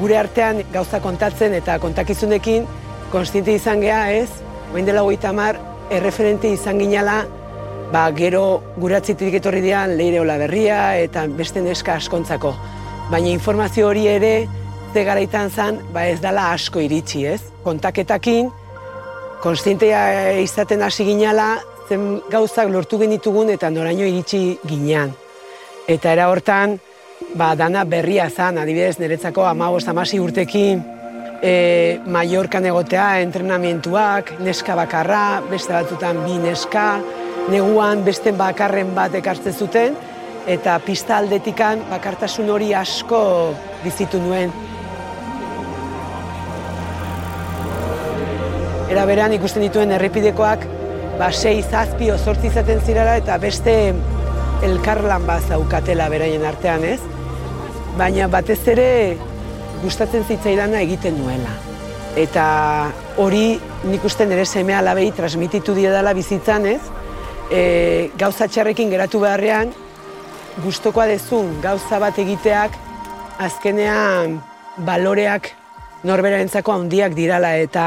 gure 0.00 0.18
artean 0.18 0.62
gauza 0.72 1.00
kontatzen 1.00 1.54
eta 1.54 1.78
kontakizunekin 1.82 2.66
konstiente 3.12 3.54
izan 3.54 3.80
geha 3.84 4.10
ez, 4.10 4.28
oin 4.74 4.86
dela 4.86 5.04
goita 5.06 5.32
mar, 5.32 5.60
erreferente 5.94 6.50
izan 6.50 6.80
ginela 6.82 7.22
ba, 7.92 8.08
gero 8.16 8.62
guratzitik 8.80 9.36
etorri 9.38 9.62
dian 9.62 9.96
leire 9.98 10.20
berria 10.24 10.96
eta 10.98 11.26
beste 11.26 11.60
neska 11.62 11.94
askontzako. 11.94 12.54
Baina 13.10 13.28
informazio 13.28 13.88
hori 13.88 14.06
ere, 14.08 14.48
ze 14.92 15.04
garaitan 15.04 15.50
zan, 15.50 15.78
ba 15.92 16.06
ez 16.06 16.20
dala 16.20 16.52
asko 16.52 16.80
iritsi, 16.80 17.26
ez? 17.26 17.40
Kontaketakin, 17.62 18.50
konstientea 19.42 20.40
izaten 20.40 20.82
hasi 20.82 21.04
ginala, 21.04 21.58
zen 21.88 22.22
gauzak 22.30 22.70
lortu 22.72 22.98
genitugun 22.98 23.50
eta 23.52 23.70
noraino 23.70 24.06
iritsi 24.08 24.58
ginean. 24.66 25.12
Eta 25.88 26.12
era 26.12 26.30
hortan, 26.32 26.78
ba, 27.36 27.54
dana 27.56 27.84
berria 27.84 28.30
zan, 28.30 28.58
adibidez, 28.58 28.98
niretzako 28.98 29.44
amabos 29.44 29.86
amasi 29.88 30.20
urtekin, 30.20 30.82
e, 31.42 32.00
Mallorcan 32.06 32.66
egotea, 32.66 33.20
entrenamientuak, 33.20 34.38
neska 34.40 34.76
bakarra, 34.78 35.42
beste 35.50 35.74
batzutan 35.76 36.22
bi 36.24 36.38
neska, 36.40 36.88
neguan 37.52 38.04
beste 38.04 38.32
bakarren 38.32 38.94
bat 38.96 39.14
ekartzen 39.20 39.52
zuten, 39.52 39.98
eta 40.48 40.78
pista 40.84 41.18
aldetikan 41.18 41.84
bakartasun 41.90 42.48
hori 42.52 42.72
asko 42.76 43.20
bizitu 43.84 44.20
nuen. 44.20 44.52
Era 48.92 49.04
berean 49.08 49.32
ikusten 49.36 49.64
dituen 49.64 49.92
errepidekoak, 49.96 50.66
ba, 51.18 51.30
sei 51.32 51.62
zazpi 51.62 52.10
ozortzi 52.10 52.48
izaten 52.50 52.80
zirara 52.84 53.16
eta 53.20 53.38
beste 53.38 53.94
elkarlan 54.64 55.26
bat 55.28 55.44
zaukatela 55.48 56.08
beraien 56.12 56.44
artean, 56.44 56.84
ez? 56.84 57.00
Baina 57.98 58.28
batez 58.28 58.60
ere 58.72 58.88
gustatzen 59.82 60.24
zitzaidana 60.24 60.80
egiten 60.82 61.18
nuela. 61.20 61.52
Eta 62.16 62.44
hori 63.18 63.58
nik 63.84 64.04
uste 64.06 64.26
nire 64.26 64.44
semea 64.46 64.82
labei 64.82 65.10
transmititu 65.12 65.74
diedala 65.74 66.14
bizitzan, 66.14 66.66
ez? 66.66 66.82
e, 67.50 68.10
gauza 68.18 68.48
txarrekin 68.48 68.90
geratu 68.92 69.20
beharrean, 69.24 69.72
gustokoa 70.64 71.06
dezun 71.10 71.50
gauza 71.62 71.98
bat 72.02 72.18
egiteak, 72.22 72.76
azkenean 73.42 74.38
baloreak 74.86 75.50
norberarentzako 76.06 76.74
handiak 76.74 77.14
dirala 77.16 77.54
eta 77.58 77.86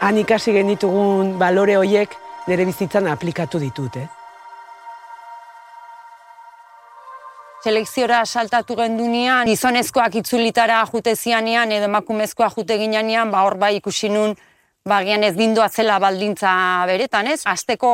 han 0.00 0.18
ikasi 0.20 0.54
genitugun 0.54 1.34
balore 1.40 1.76
horiek 1.78 2.14
nire 2.48 2.64
bizitzan 2.64 3.06
aplikatu 3.12 3.60
ditut, 3.60 3.96
eh? 4.00 4.08
Selekziora 7.58 8.22
saltatu 8.24 8.76
gendunean, 8.78 9.48
gizonezkoak 9.50 10.14
itzulitara 10.22 10.78
jute 10.92 11.14
zianean 11.16 11.72
edo 11.74 11.88
emakumezkoa 11.90 12.48
jute 12.54 12.78
ginean, 12.80 13.32
ba 13.34 13.42
hor 13.44 13.58
bai 13.60 13.74
ikusi 13.76 14.08
nun 14.08 14.36
bagian 14.88 15.24
ez 15.26 15.34
dindoa 15.36 15.68
zela 15.68 15.98
baldintza 16.00 16.52
beretan, 16.88 17.26
ez? 17.34 17.42
Azteko 17.44 17.90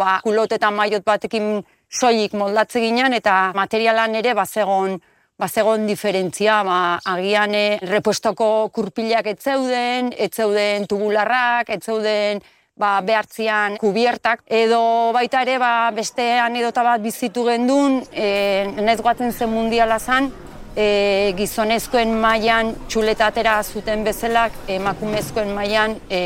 ba, 0.00 0.20
kulot 0.24 0.54
eta 0.56 0.70
maiot 0.70 1.04
batekin 1.04 1.58
soilik 1.90 2.32
moldatze 2.38 2.80
ginen 2.80 3.12
eta 3.12 3.50
materialan 3.54 4.14
ere 4.22 4.32
bazegon 4.38 4.96
bazegon 5.40 5.86
diferentzia, 5.88 6.60
ba, 6.64 6.78
agian 7.08 7.54
eh, 7.56 7.78
repuestoko 7.88 8.68
kurpilak 8.76 9.26
etzeuden, 9.32 10.12
etzeuden 10.28 10.84
tubularrak, 10.88 11.72
etzeuden 11.76 12.42
ba, 12.80 12.98
behartzian 13.04 13.76
kubiertak, 13.80 14.42
edo 14.46 14.80
baita 15.14 15.44
ere 15.44 15.58
ba, 15.60 15.90
beste 15.94 16.26
anedota 16.40 16.84
bat 16.86 17.02
bizitu 17.04 17.44
gendun, 17.46 18.00
e, 18.12 18.66
nez 18.80 18.98
guatzen 19.04 19.32
zen 19.32 19.52
mundiala 19.52 20.00
zan, 20.00 20.30
e, 20.74 21.32
gizonezkoen 21.38 22.14
mailan 22.20 22.74
txuletatera 22.88 23.60
zuten 23.62 24.04
bezalak 24.06 24.56
emakumezkoen 24.68 25.54
mailan 25.54 25.96
e, 26.08 26.20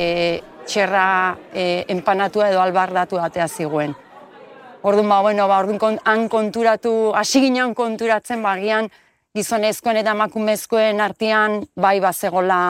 txerra 0.67 1.37
e, 1.53 1.85
enpanatua 1.93 2.51
edo 2.53 2.63
albardatu 2.63 3.21
batea 3.21 3.49
ziguen. 3.49 3.95
Orduan, 4.85 5.09
ba, 5.09 5.23
bueno, 5.25 5.49
ba, 5.49 5.63
orduan 5.65 5.99
han 6.05 6.29
konturatu, 6.29 7.13
hasi 7.17 7.41
ginen 7.47 7.75
konturatzen, 7.75 8.43
bagian 8.45 8.91
gizonezkoen 9.35 9.99
eta 10.03 10.13
emakumezkoen 10.15 11.01
artean 11.03 11.63
bai 11.81 11.97
bazegola 12.05 12.61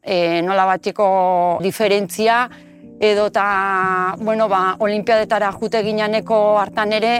e, 0.00 0.40
nola 0.46 0.64
batiko 0.70 1.08
diferentzia, 1.60 2.46
edo 3.00 3.26
eta, 3.30 4.16
bueno, 4.20 4.48
ba, 4.48 4.76
olimpiadetara 4.78 5.52
jute 5.52 5.82
gineneko 5.86 6.58
hartan 6.58 6.92
ere, 6.92 7.12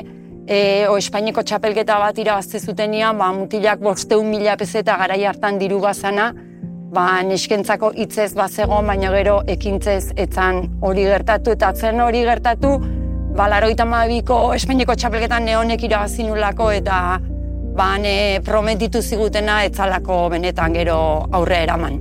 e, 0.46 0.86
o 0.88 0.96
Espainiko 0.98 1.44
txapelketa 1.46 1.98
bat 2.00 2.18
irabazte 2.18 2.58
zutenean, 2.58 3.18
ba, 3.18 3.30
mutilak 3.36 3.80
bosteun 3.84 4.26
mila 4.32 4.56
pezeta 4.58 4.96
garai 4.98 5.22
hartan 5.28 5.58
diru 5.60 5.78
bazana, 5.84 6.32
ba, 6.92 7.22
neskentzako 7.22 7.92
hitzez 7.94 8.32
bazego, 8.34 8.80
baina 8.82 9.12
gero 9.14 9.40
ekintzez 9.46 10.14
etzan 10.16 10.64
hori 10.82 11.04
gertatu, 11.06 11.54
eta 11.54 11.72
zen 11.74 12.00
hori 12.00 12.24
gertatu, 12.26 12.74
ba, 13.36 13.48
laroita 13.52 13.86
mabiko 13.86 14.40
Espainiko 14.56 14.96
txapelketan 14.98 15.46
neonek 15.46 15.84
irabazinulako, 15.86 16.70
eta 16.80 17.00
ba, 17.78 17.92
ne, 18.02 18.40
prometitu 18.44 19.02
zigutena 19.02 19.62
etzalako 19.68 20.24
benetan 20.34 20.74
gero 20.74 20.98
aurre 21.30 21.62
eraman. 21.62 22.00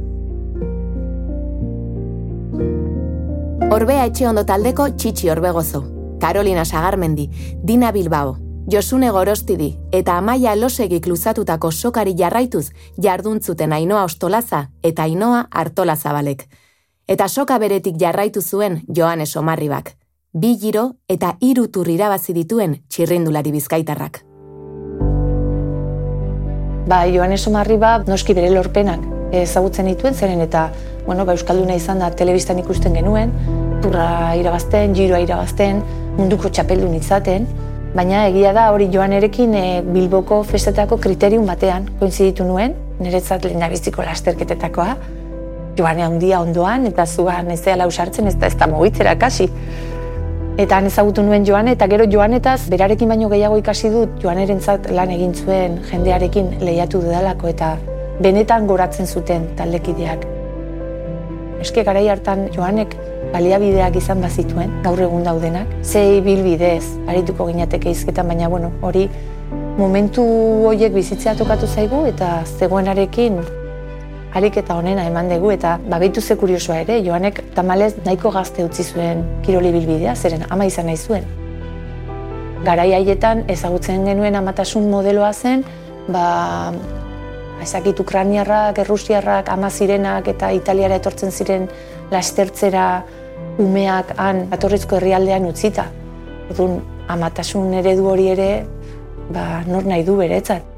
Orbea 3.58 4.06
etxe 4.06 4.28
ondo 4.30 4.46
taldeko 4.46 4.86
txitsi 4.96 5.32
orbegozo. 5.34 5.82
Carolina 6.22 6.64
Sagarmendi, 6.64 7.28
Dina 7.64 7.92
Bilbao, 7.92 8.38
Josune 8.72 9.10
Gorostidi 9.12 9.72
eta 9.92 10.18
Amaia 10.18 10.56
Losegik 10.56 11.08
luzatutako 11.08 11.72
sokari 11.72 12.14
jarraituz 12.18 12.70
jarduntzuten 13.02 13.74
Ainoa 13.74 14.04
Ostolaza 14.04 14.70
eta 14.84 15.04
Ainoa 15.04 15.48
Artolazabalek. 15.52 16.46
Eta 17.08 17.28
soka 17.28 17.58
beretik 17.58 17.98
jarraitu 18.00 18.42
zuen 18.42 18.82
Joanes 18.96 19.36
Omarribak. 19.36 19.98
Bi 20.34 20.56
giro 20.62 20.94
eta 21.10 21.36
hiru 21.42 21.68
tur 21.68 21.90
irabazi 21.90 22.34
dituen 22.34 22.84
txirrindulari 22.88 23.52
bizkaitarrak. 23.52 24.24
Ba, 26.88 27.04
Joanes 27.12 27.48
Omarriba 27.48 27.98
noski 28.08 28.34
bere 28.34 28.54
lorpenak 28.54 29.17
ezagutzen 29.32 29.90
dituen 29.90 30.14
zeren 30.14 30.42
eta 30.42 30.70
bueno, 31.08 31.26
ba, 31.26 31.34
Euskalduna 31.34 31.76
izan 31.80 32.04
da 32.04 32.10
telebistan 32.12 32.60
ikusten 32.60 32.98
genuen, 32.98 33.32
turra 33.82 34.36
irabazten, 34.36 34.94
giroa 34.96 35.22
irabazten, 35.24 35.80
munduko 36.18 36.52
txapeldun 36.52 36.98
izaten, 37.00 37.48
baina 37.96 38.26
egia 38.28 38.52
da 38.54 38.68
hori 38.76 38.90
joan 38.94 39.16
erekin 39.16 39.56
e, 39.56 39.66
Bilboko 39.88 40.42
festeteako 40.48 41.00
kriterium 41.02 41.48
batean 41.48 41.88
koinziditu 42.02 42.44
nuen, 42.48 42.76
niretzat 43.00 43.48
lehen 43.48 43.64
biziko 43.72 44.04
lasterketetakoa, 44.04 44.96
joan 45.80 46.02
handia 46.04 46.42
ondoan, 46.44 46.90
eta 46.92 47.06
zuan 47.06 47.52
ez 47.56 47.62
dela 47.64 47.88
usartzen, 47.88 48.28
ez 48.28 48.36
da 48.36 48.52
ez 48.52 48.58
da 48.60 48.68
mogitzera 48.68 49.16
kasi. 49.16 49.48
Eta 50.58 50.80
han 50.80 50.90
ezagutu 50.90 51.24
nuen 51.24 51.46
joan, 51.46 51.70
eta 51.72 51.88
gero 51.88 52.08
joanetaz 52.12 52.64
berarekin 52.74 53.14
baino 53.14 53.30
gehiago 53.30 53.60
ikasi 53.62 53.94
dut 53.94 54.18
joan 54.24 54.42
erentzat 54.42 54.90
lan 54.92 55.14
egin 55.14 55.38
zuen 55.38 55.78
jendearekin 55.92 56.58
lehiatu 56.60 57.04
dudalako 57.06 57.54
eta 57.54 57.78
benetan 58.22 58.68
goratzen 58.68 59.08
zuten 59.08 59.52
taldekideak. 59.58 60.26
Eske 61.62 61.84
garai 61.86 62.08
hartan 62.10 62.48
joanek 62.54 62.96
baliabideak 63.34 63.98
izan 64.00 64.22
bazituen, 64.24 64.72
gaur 64.86 65.00
egun 65.02 65.26
daudenak, 65.26 65.70
zei 65.84 66.22
bilbidez, 66.26 66.84
arituko 67.10 67.48
ginateke 67.50 67.92
izketan, 67.92 68.30
baina 68.30 68.50
bueno, 68.50 68.72
hori 68.82 69.08
momentu 69.78 70.24
horiek 70.70 70.94
bizitzea 70.94 71.36
tokatu 71.38 71.68
zaigu 71.68 72.06
eta 72.10 72.42
zegoenarekin 72.58 73.40
ariketa 74.38 74.76
honena 74.78 75.06
eman 75.10 75.30
dugu 75.30 75.52
eta 75.54 75.78
babitu 75.90 76.22
ze 76.22 76.36
kuriosoa 76.36 76.82
ere, 76.84 77.00
joanek 77.06 77.42
tamalez 77.56 77.94
nahiko 78.06 78.32
gazte 78.32 78.66
utzi 78.66 78.84
zuen 78.84 79.24
kiroli 79.46 79.72
bilbidea, 79.74 80.16
zeren 80.16 80.46
ama 80.50 80.66
izan 80.66 80.90
nahi 80.90 80.98
zuen. 80.98 81.26
Garai 82.66 82.92
haietan 82.98 83.44
ezagutzen 83.48 84.06
genuen 84.06 84.36
amatasun 84.36 84.90
modeloa 84.92 85.34
zen, 85.34 85.64
ba, 86.10 86.72
ezakit 87.62 88.00
Ukraniarrak, 88.00 88.80
Errusiarrak, 88.84 89.50
ama 89.50 89.70
zirenak 89.70 90.28
eta 90.28 90.52
Italiara 90.56 91.00
etortzen 91.02 91.32
ziren 91.32 91.68
lastertzera 92.12 92.88
umeak 93.60 94.14
han 94.18 94.46
atorrizko 94.54 95.00
herrialdean 95.00 95.48
utzita. 95.50 95.88
Orduan, 96.52 96.80
amatasun 97.10 97.74
eredu 97.80 98.08
hori 98.08 98.28
ere, 98.34 98.50
ba, 99.34 99.64
nor 99.68 99.88
nahi 99.88 100.06
du 100.08 100.18
beretzat. 100.20 100.74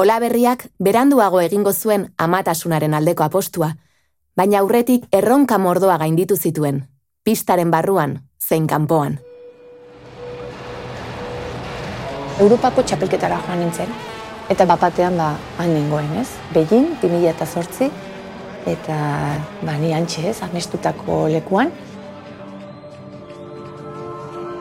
Ola 0.00 0.16
berriak 0.22 0.66
beranduago 0.80 1.42
egingo 1.44 1.72
zuen 1.76 2.06
amatasunaren 2.16 2.94
aldeko 2.96 3.26
apostua, 3.26 3.74
baina 4.36 4.62
aurretik 4.62 5.04
erronka 5.12 5.58
mordoa 5.58 5.98
gainditu 6.00 6.36
zituen, 6.40 6.86
pistaren 7.24 7.70
barruan, 7.70 8.22
zein 8.40 8.66
kanpoan. 8.66 9.18
Europako 12.40 12.82
txapelketara 12.86 13.40
joan 13.44 13.60
nintzen, 13.60 13.90
eta 14.50 14.64
bapatean 14.66 15.18
ba, 15.20 15.34
han 15.58 15.74
nengoen, 15.74 16.08
ez? 16.22 16.28
Begin, 16.54 16.94
2008 17.02 17.90
eta 18.70 18.96
ba, 19.62 19.76
ni 19.80 19.92
antxe, 19.96 20.24
ez, 20.30 20.38
amestutako 20.46 21.26
lekuan. 21.32 21.72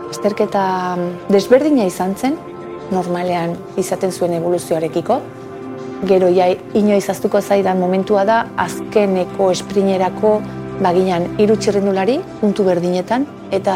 Azterketa 0.10 0.64
desberdina 1.32 1.88
izan 1.88 2.16
zen, 2.20 2.38
normalean 2.92 3.56
izaten 3.80 4.12
zuen 4.12 4.36
evoluzioarekiko. 4.40 5.20
Gero 6.10 6.30
ja 6.32 6.48
inoiz 6.80 7.06
aztuko 7.12 7.42
zaidan 7.42 7.80
momentua 7.80 8.24
da 8.28 8.40
azkeneko 8.58 9.52
esprinerako 9.52 10.40
baginan 10.80 11.28
hiru 11.40 11.58
txirrindulari 11.60 12.20
puntu 12.40 12.64
berdinetan 12.68 13.28
eta 13.52 13.76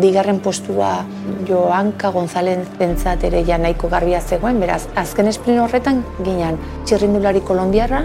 bigarren 0.00 0.40
postua 0.40 1.04
Joanka 1.48 2.10
Gonzalen 2.14 2.64
zentzat 2.78 3.24
ere 3.28 3.42
ja 3.44 3.58
nahiko 3.58 3.88
garbia 3.92 4.20
zegoen, 4.20 4.60
beraz, 4.60 4.86
azken 4.96 5.28
esprin 5.28 5.60
horretan 5.60 6.02
ginen 6.22 6.58
txirrindulari 6.86 7.42
kolombiarra, 7.44 8.04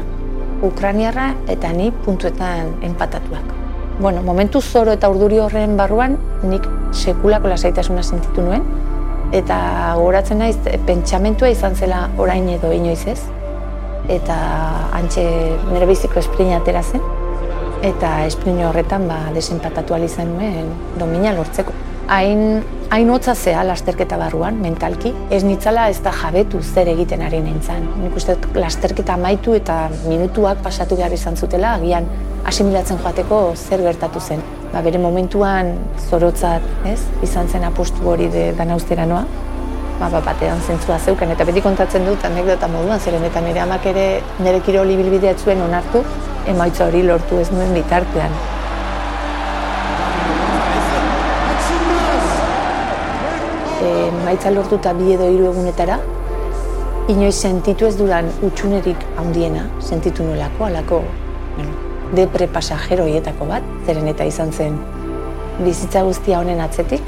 ukraniarra 0.67 1.29
eta 1.47 1.71
ni 1.73 1.91
puntuetan 1.91 2.73
enpatatuak. 2.83 3.53
Bueno, 3.99 4.21
momentu 4.21 4.61
zoro 4.61 4.91
eta 4.93 5.09
urduri 5.09 5.39
horren 5.41 5.77
barruan 5.77 6.17
nik 6.43 6.67
sekulako 6.91 7.49
lasaitasuna 7.49 8.03
sentitu 8.03 8.43
nuen, 8.45 8.65
eta 9.35 9.57
goratzen 9.97 10.39
naiz 10.39 10.57
pentsamentua 10.87 11.49
izan 11.51 11.75
zela 11.75 12.07
orain 12.17 12.47
edo 12.49 12.71
inoiz 12.71 13.03
ez 13.07 13.19
eta 14.07 14.35
antxe 14.95 15.23
nire 15.71 15.87
biziko 15.89 16.19
esprin 16.19 16.53
atera 16.55 16.83
zen 16.83 17.01
eta 17.85 18.25
esprin 18.25 18.63
horretan 18.65 19.07
ba, 19.07 19.19
desenpatatu 19.35 19.95
izan 20.03 20.33
nuen 20.37 20.71
domina 20.97 21.33
lortzeko. 21.33 21.73
Hain, 22.07 22.63
hain 22.89 23.09
hotza 23.09 23.35
zea 23.35 23.63
lasterketa 23.67 24.17
barruan, 24.17 24.61
mentalki, 24.61 25.13
ez 25.29 25.43
nitzala 25.43 25.89
ez 25.89 25.99
da 26.01 26.11
jabetu 26.11 26.61
zer 26.63 26.87
egiten 26.87 27.21
ari 27.21 27.41
nintzen. 27.43 27.83
Nik 28.01 28.15
uste 28.15 28.37
lasterketa 28.55 29.13
amaitu 29.13 29.53
eta 29.53 29.89
minutuak 30.07 30.63
pasatu 30.63 30.95
behar 30.95 31.13
izan 31.13 31.35
zutela, 31.35 31.75
agian 31.75 32.07
asimilatzen 32.45 32.97
joateko 33.03 33.41
zer 33.55 33.83
gertatu 33.83 34.19
zen 34.21 34.41
ba, 34.71 34.81
bere 34.81 34.99
momentuan 35.01 35.73
zorotzat, 36.09 36.63
ez? 36.85 36.99
Izan 37.25 37.49
zen 37.49 37.67
apostu 37.67 38.07
hori 38.07 38.29
de 38.31 38.51
danaustera 38.57 39.05
noa. 39.05 39.25
Ba, 39.97 40.11
ba, 40.13 40.21
batean 40.21 40.59
zentzua 40.61 40.99
zeuken, 40.99 41.31
eta 41.33 41.45
beti 41.47 41.61
kontatzen 41.65 42.05
dut 42.05 42.25
anekdota 42.27 42.69
moduan, 42.69 42.99
zeren 43.01 43.23
eta 43.25 43.41
nire 43.41 43.63
amak 43.63 43.87
ere 43.89 44.05
nire 44.37 44.59
kiroli 44.65 44.97
bilbidea 44.99 45.33
zuen 45.41 45.63
onartu, 45.65 46.03
emaitza 46.47 46.85
hori 46.87 47.03
lortu 47.03 47.39
ez 47.41 47.49
nuen 47.51 47.73
bitartean. 47.75 48.35
E, 53.81 53.89
emaitza 54.07 54.53
lortu 54.55 54.79
eta 54.79 54.93
bi 54.97 55.11
edo 55.15 55.27
hiru 55.33 55.49
egunetara, 55.51 55.99
inoiz 57.11 57.35
sentitu 57.35 57.87
ez 57.87 57.95
dudan 57.99 58.29
utxunerik 58.47 59.03
handiena, 59.19 59.67
sentitu 59.79 60.25
nolako, 60.27 60.67
alako, 60.69 61.01
bueno, 61.55 61.75
depre 62.15 62.47
pasajero 62.47 63.07
hietako 63.07 63.47
bat, 63.51 63.67
zeren 63.85 64.07
eta 64.11 64.27
izan 64.27 64.51
zen 64.51 64.79
bizitza 65.59 66.03
guztia 66.07 66.39
honen 66.39 66.61
atzetik, 66.61 67.03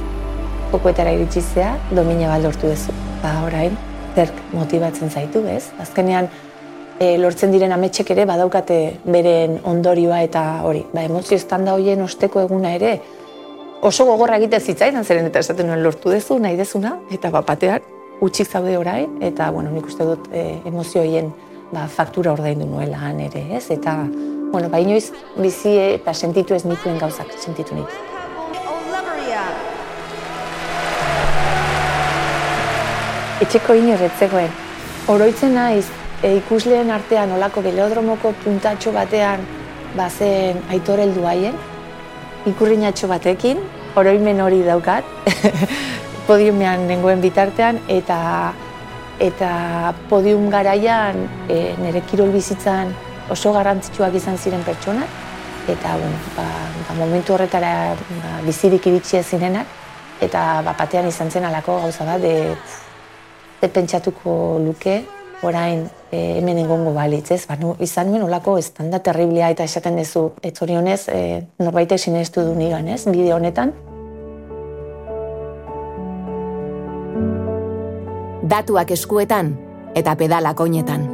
pokoetara 0.71 1.13
iritsi 1.15 1.41
zea, 1.41 1.73
domina 1.91 2.31
bat 2.33 2.43
lortu 2.43 2.69
duzu. 2.71 2.95
Ba, 3.23 3.33
orain, 3.45 3.75
zerk 4.15 4.35
motibatzen 4.53 5.11
zaitu, 5.11 5.43
ez? 5.47 5.69
Azkenean, 5.81 6.29
e, 6.99 7.17
lortzen 7.17 7.53
diren 7.53 7.71
ametxek 7.71 8.11
ere 8.13 8.25
badaukate 8.29 8.79
beren 9.07 9.59
ondorioa 9.67 10.21
eta 10.25 10.43
hori. 10.67 10.83
Ba, 10.93 11.05
emozio 11.07 11.37
estanda 11.39 11.73
hoien 11.77 12.01
osteko 12.03 12.43
eguna 12.43 12.73
ere, 12.75 12.97
oso 13.81 14.05
gogorra 14.05 14.37
egite 14.41 14.59
zitzaidan, 14.59 15.05
zeren 15.05 15.29
eta 15.29 15.39
esaten 15.39 15.69
nuen 15.69 15.83
lortu 15.83 16.11
duzu, 16.11 16.39
nahi 16.43 16.59
dezuna, 16.59 16.97
eta 17.15 17.31
bapatean, 17.33 17.85
utxik 18.21 18.49
zaude 18.51 18.75
orain, 18.77 19.15
eta, 19.23 19.49
bueno, 19.55 19.71
nik 19.71 19.87
uste 19.87 20.03
dut 20.03 20.27
e, 20.33 20.59
emozio 20.67 21.01
hoien 21.05 21.31
ba, 21.71 21.87
faktura 21.87 22.33
ordaindu 22.35 22.67
nuela 22.67 23.13
ere, 23.23 23.45
ez? 23.55 23.69
Eta, 23.71 23.95
bueno, 24.51 24.69
ba, 24.69 24.79
inoiz 24.79 25.13
bizi 25.37 25.77
eta 25.95 26.13
sentitu 26.13 26.53
ez 26.53 26.65
nituen 26.65 26.99
gauzak, 26.99 27.31
sentitu 27.39 27.75
nitu. 27.75 28.05
Etxeko 33.39 33.73
inorretzegoen, 33.79 34.49
oroitzen 35.07 35.53
naiz, 35.55 35.85
e, 36.23 36.35
ikusleen 36.37 36.91
artean 36.91 37.31
olako 37.31 37.63
belodromoko 37.65 38.33
puntatxo 38.43 38.91
batean 38.95 39.43
bazen 39.95 40.59
aitor 40.69 41.01
heldu 41.01 41.25
haien, 41.27 41.55
ikurrinatxo 42.49 43.09
batekin, 43.09 43.61
oroimen 43.99 44.41
hori 44.41 44.61
daukat, 44.63 45.05
podiumean 46.29 46.85
nengoen 46.87 47.21
bitartean, 47.23 47.81
eta 47.87 48.19
eta 49.19 49.49
podium 50.07 50.45
garaian 50.51 51.25
e, 51.51 51.73
nire 51.81 51.99
kirol 52.07 52.29
bizitzan 52.31 52.93
oso 53.33 53.51
garrantzitsuak 53.51 54.13
izan 54.15 54.37
ziren 54.37 54.63
pertsona, 54.63 55.03
eta 55.67 55.95
bueno, 55.99 56.19
ba, 56.37 56.45
ba, 56.87 56.95
momentu 57.01 57.35
horretara 57.35 57.73
ba, 57.97 58.37
bizirik 58.45 58.87
iritsi 58.87 59.23
zirenak, 59.23 59.67
eta 60.21 60.61
ba, 60.63 60.75
batean 60.77 61.09
izan 61.09 61.31
zen 61.31 61.49
alako 61.49 61.81
gauza 61.83 62.07
bat, 62.07 62.21
de, 62.23 62.55
de 63.59 63.67
pentsatuko 63.67 64.37
luke, 64.63 65.01
orain 65.41 65.87
e, 66.11 66.37
hemen 66.39 66.57
egongo 66.57 66.93
balitz, 66.93 67.31
ez? 67.31 67.45
Ba, 67.47 67.55
nu, 67.59 67.75
izan 67.79 68.09
nuen 68.11 68.25
olako 68.25 68.57
estanda 68.59 68.99
terriblia 69.03 69.49
eta 69.53 69.63
esaten 69.63 69.97
duzu, 69.99 70.31
ez 70.43 70.55
hori 70.61 70.75
honez, 70.75 71.01
e, 71.07 71.45
norbaitek 71.59 71.99
sinestu 71.99 72.43
du 72.47 72.55
nigan, 72.57 72.87
ez? 72.87 73.05
Bide 73.07 73.33
honetan. 73.33 73.73
Datuak 78.49 78.91
eskuetan 78.91 79.53
eta 79.95 80.15
pedalak 80.17 80.59
oinetan. 80.59 81.07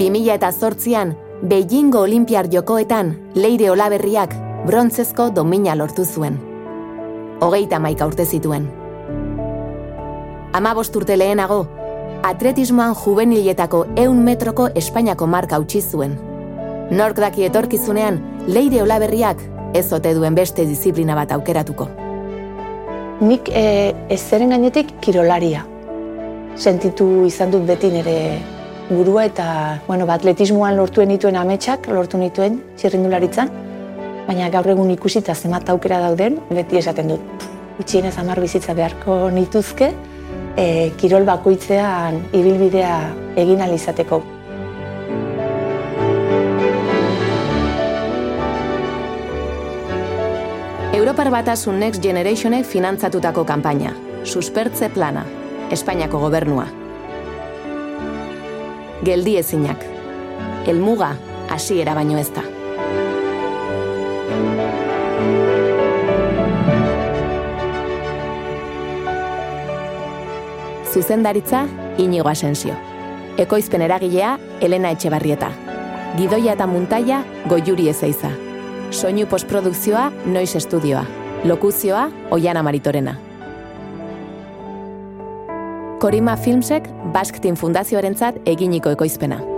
2000 0.00 0.36
eta 0.38 0.52
zortzian, 0.52 1.16
Beijingo 1.40 2.00
Olimpiar 2.04 2.48
jokoetan 2.52 3.14
Leire 3.34 3.70
Olaberriak 3.70 4.34
brontzezko 4.66 5.30
domina 5.32 5.74
lortu 5.76 6.04
zuen. 6.04 6.36
Hogeita 7.40 7.78
maika 7.80 8.06
urte 8.08 8.26
zituen. 8.26 8.66
Ama 10.52 10.74
urte 10.76 11.16
lehenago, 11.16 11.66
atletismoan 12.22 12.94
juveniletako 12.94 13.84
eun 13.96 14.20
metroko 14.24 14.68
Espainiako 14.74 15.26
marka 15.26 15.58
utzi 15.60 15.80
zuen. 15.80 16.16
Nork 16.90 17.16
daki 17.22 17.46
etorkizunean, 17.46 18.18
Leire 18.48 18.82
Olaberriak 18.82 19.40
ez 19.74 19.86
ote 19.92 20.12
duen 20.14 20.34
beste 20.34 20.66
disiplina 20.66 21.14
bat 21.16 21.32
aukeratuko. 21.32 21.86
Nik 23.20 23.48
e, 23.52 23.64
ez 24.08 24.20
zeren 24.20 24.52
gainetik 24.52 24.92
kirolaria. 25.00 25.64
Sentitu 26.56 27.06
izan 27.28 27.52
dut 27.52 27.64
beti 27.68 27.92
nire 27.92 28.16
burua 28.90 29.24
eta 29.28 29.46
bueno, 29.86 30.06
ba, 30.06 30.18
atletismoan 30.18 30.76
lortuen 30.76 31.12
dituen 31.14 31.38
ametsak 31.38 31.86
lortu 31.88 32.18
nituen 32.18 32.58
txirrindularitzan, 32.76 33.52
baina 34.26 34.50
gaur 34.50 34.66
egun 34.74 34.90
ikusita 34.90 35.34
zemat 35.34 35.68
aukera 35.70 36.00
dauden, 36.08 36.40
beti 36.50 36.80
esaten 36.80 37.14
dut, 37.14 37.44
utxienez 37.80 38.16
amar 38.18 38.40
bizitza 38.42 38.74
beharko 38.74 39.28
nituzke, 39.30 39.92
e, 40.60 40.66
kirol 41.00 41.24
bakoitzean 41.24 42.20
ibilbidea 42.36 42.98
egin 43.40 43.64
alizateko. 43.64 44.20
Europar 51.00 51.30
Batasun 51.32 51.80
Next 51.80 52.04
Generationek 52.04 52.68
finantzatutako 52.68 53.46
kanpaina, 53.48 53.94
suspertze 54.28 54.92
plana, 54.92 55.24
Espainiako 55.72 56.20
gobernua 56.20 56.68
geldi 59.04 59.36
ezinak. 59.40 59.84
Elmuga 60.68 61.14
hasiera 61.50 61.96
baino 61.96 62.18
ez 62.20 62.30
da. 62.36 62.49
Zuzendaritza, 70.92 71.66
Inigo 71.98 72.28
Asensio. 72.28 72.74
Ekoizpen 73.38 73.82
eragilea, 73.82 74.38
Elena 74.60 74.90
Etxebarrieta. 74.90 75.52
Gidoia 76.16 76.56
eta 76.56 76.66
muntaia, 76.66 77.20
Goiuri 77.48 77.86
Ezeiza. 77.92 78.32
Soinu 78.90 79.28
postprodukzioa, 79.30 80.08
Noiz 80.26 80.56
Estudioa. 80.58 81.04
Lokuzioa, 81.44 82.08
Oiana 82.30 82.62
Maritorena. 82.62 83.14
Korima 86.00 86.36
Filmsek 86.36 86.90
Team 87.40 87.56
Fundazioarentzat 87.56 88.42
eginiko 88.46 88.90
ekoizpena. 88.90 89.49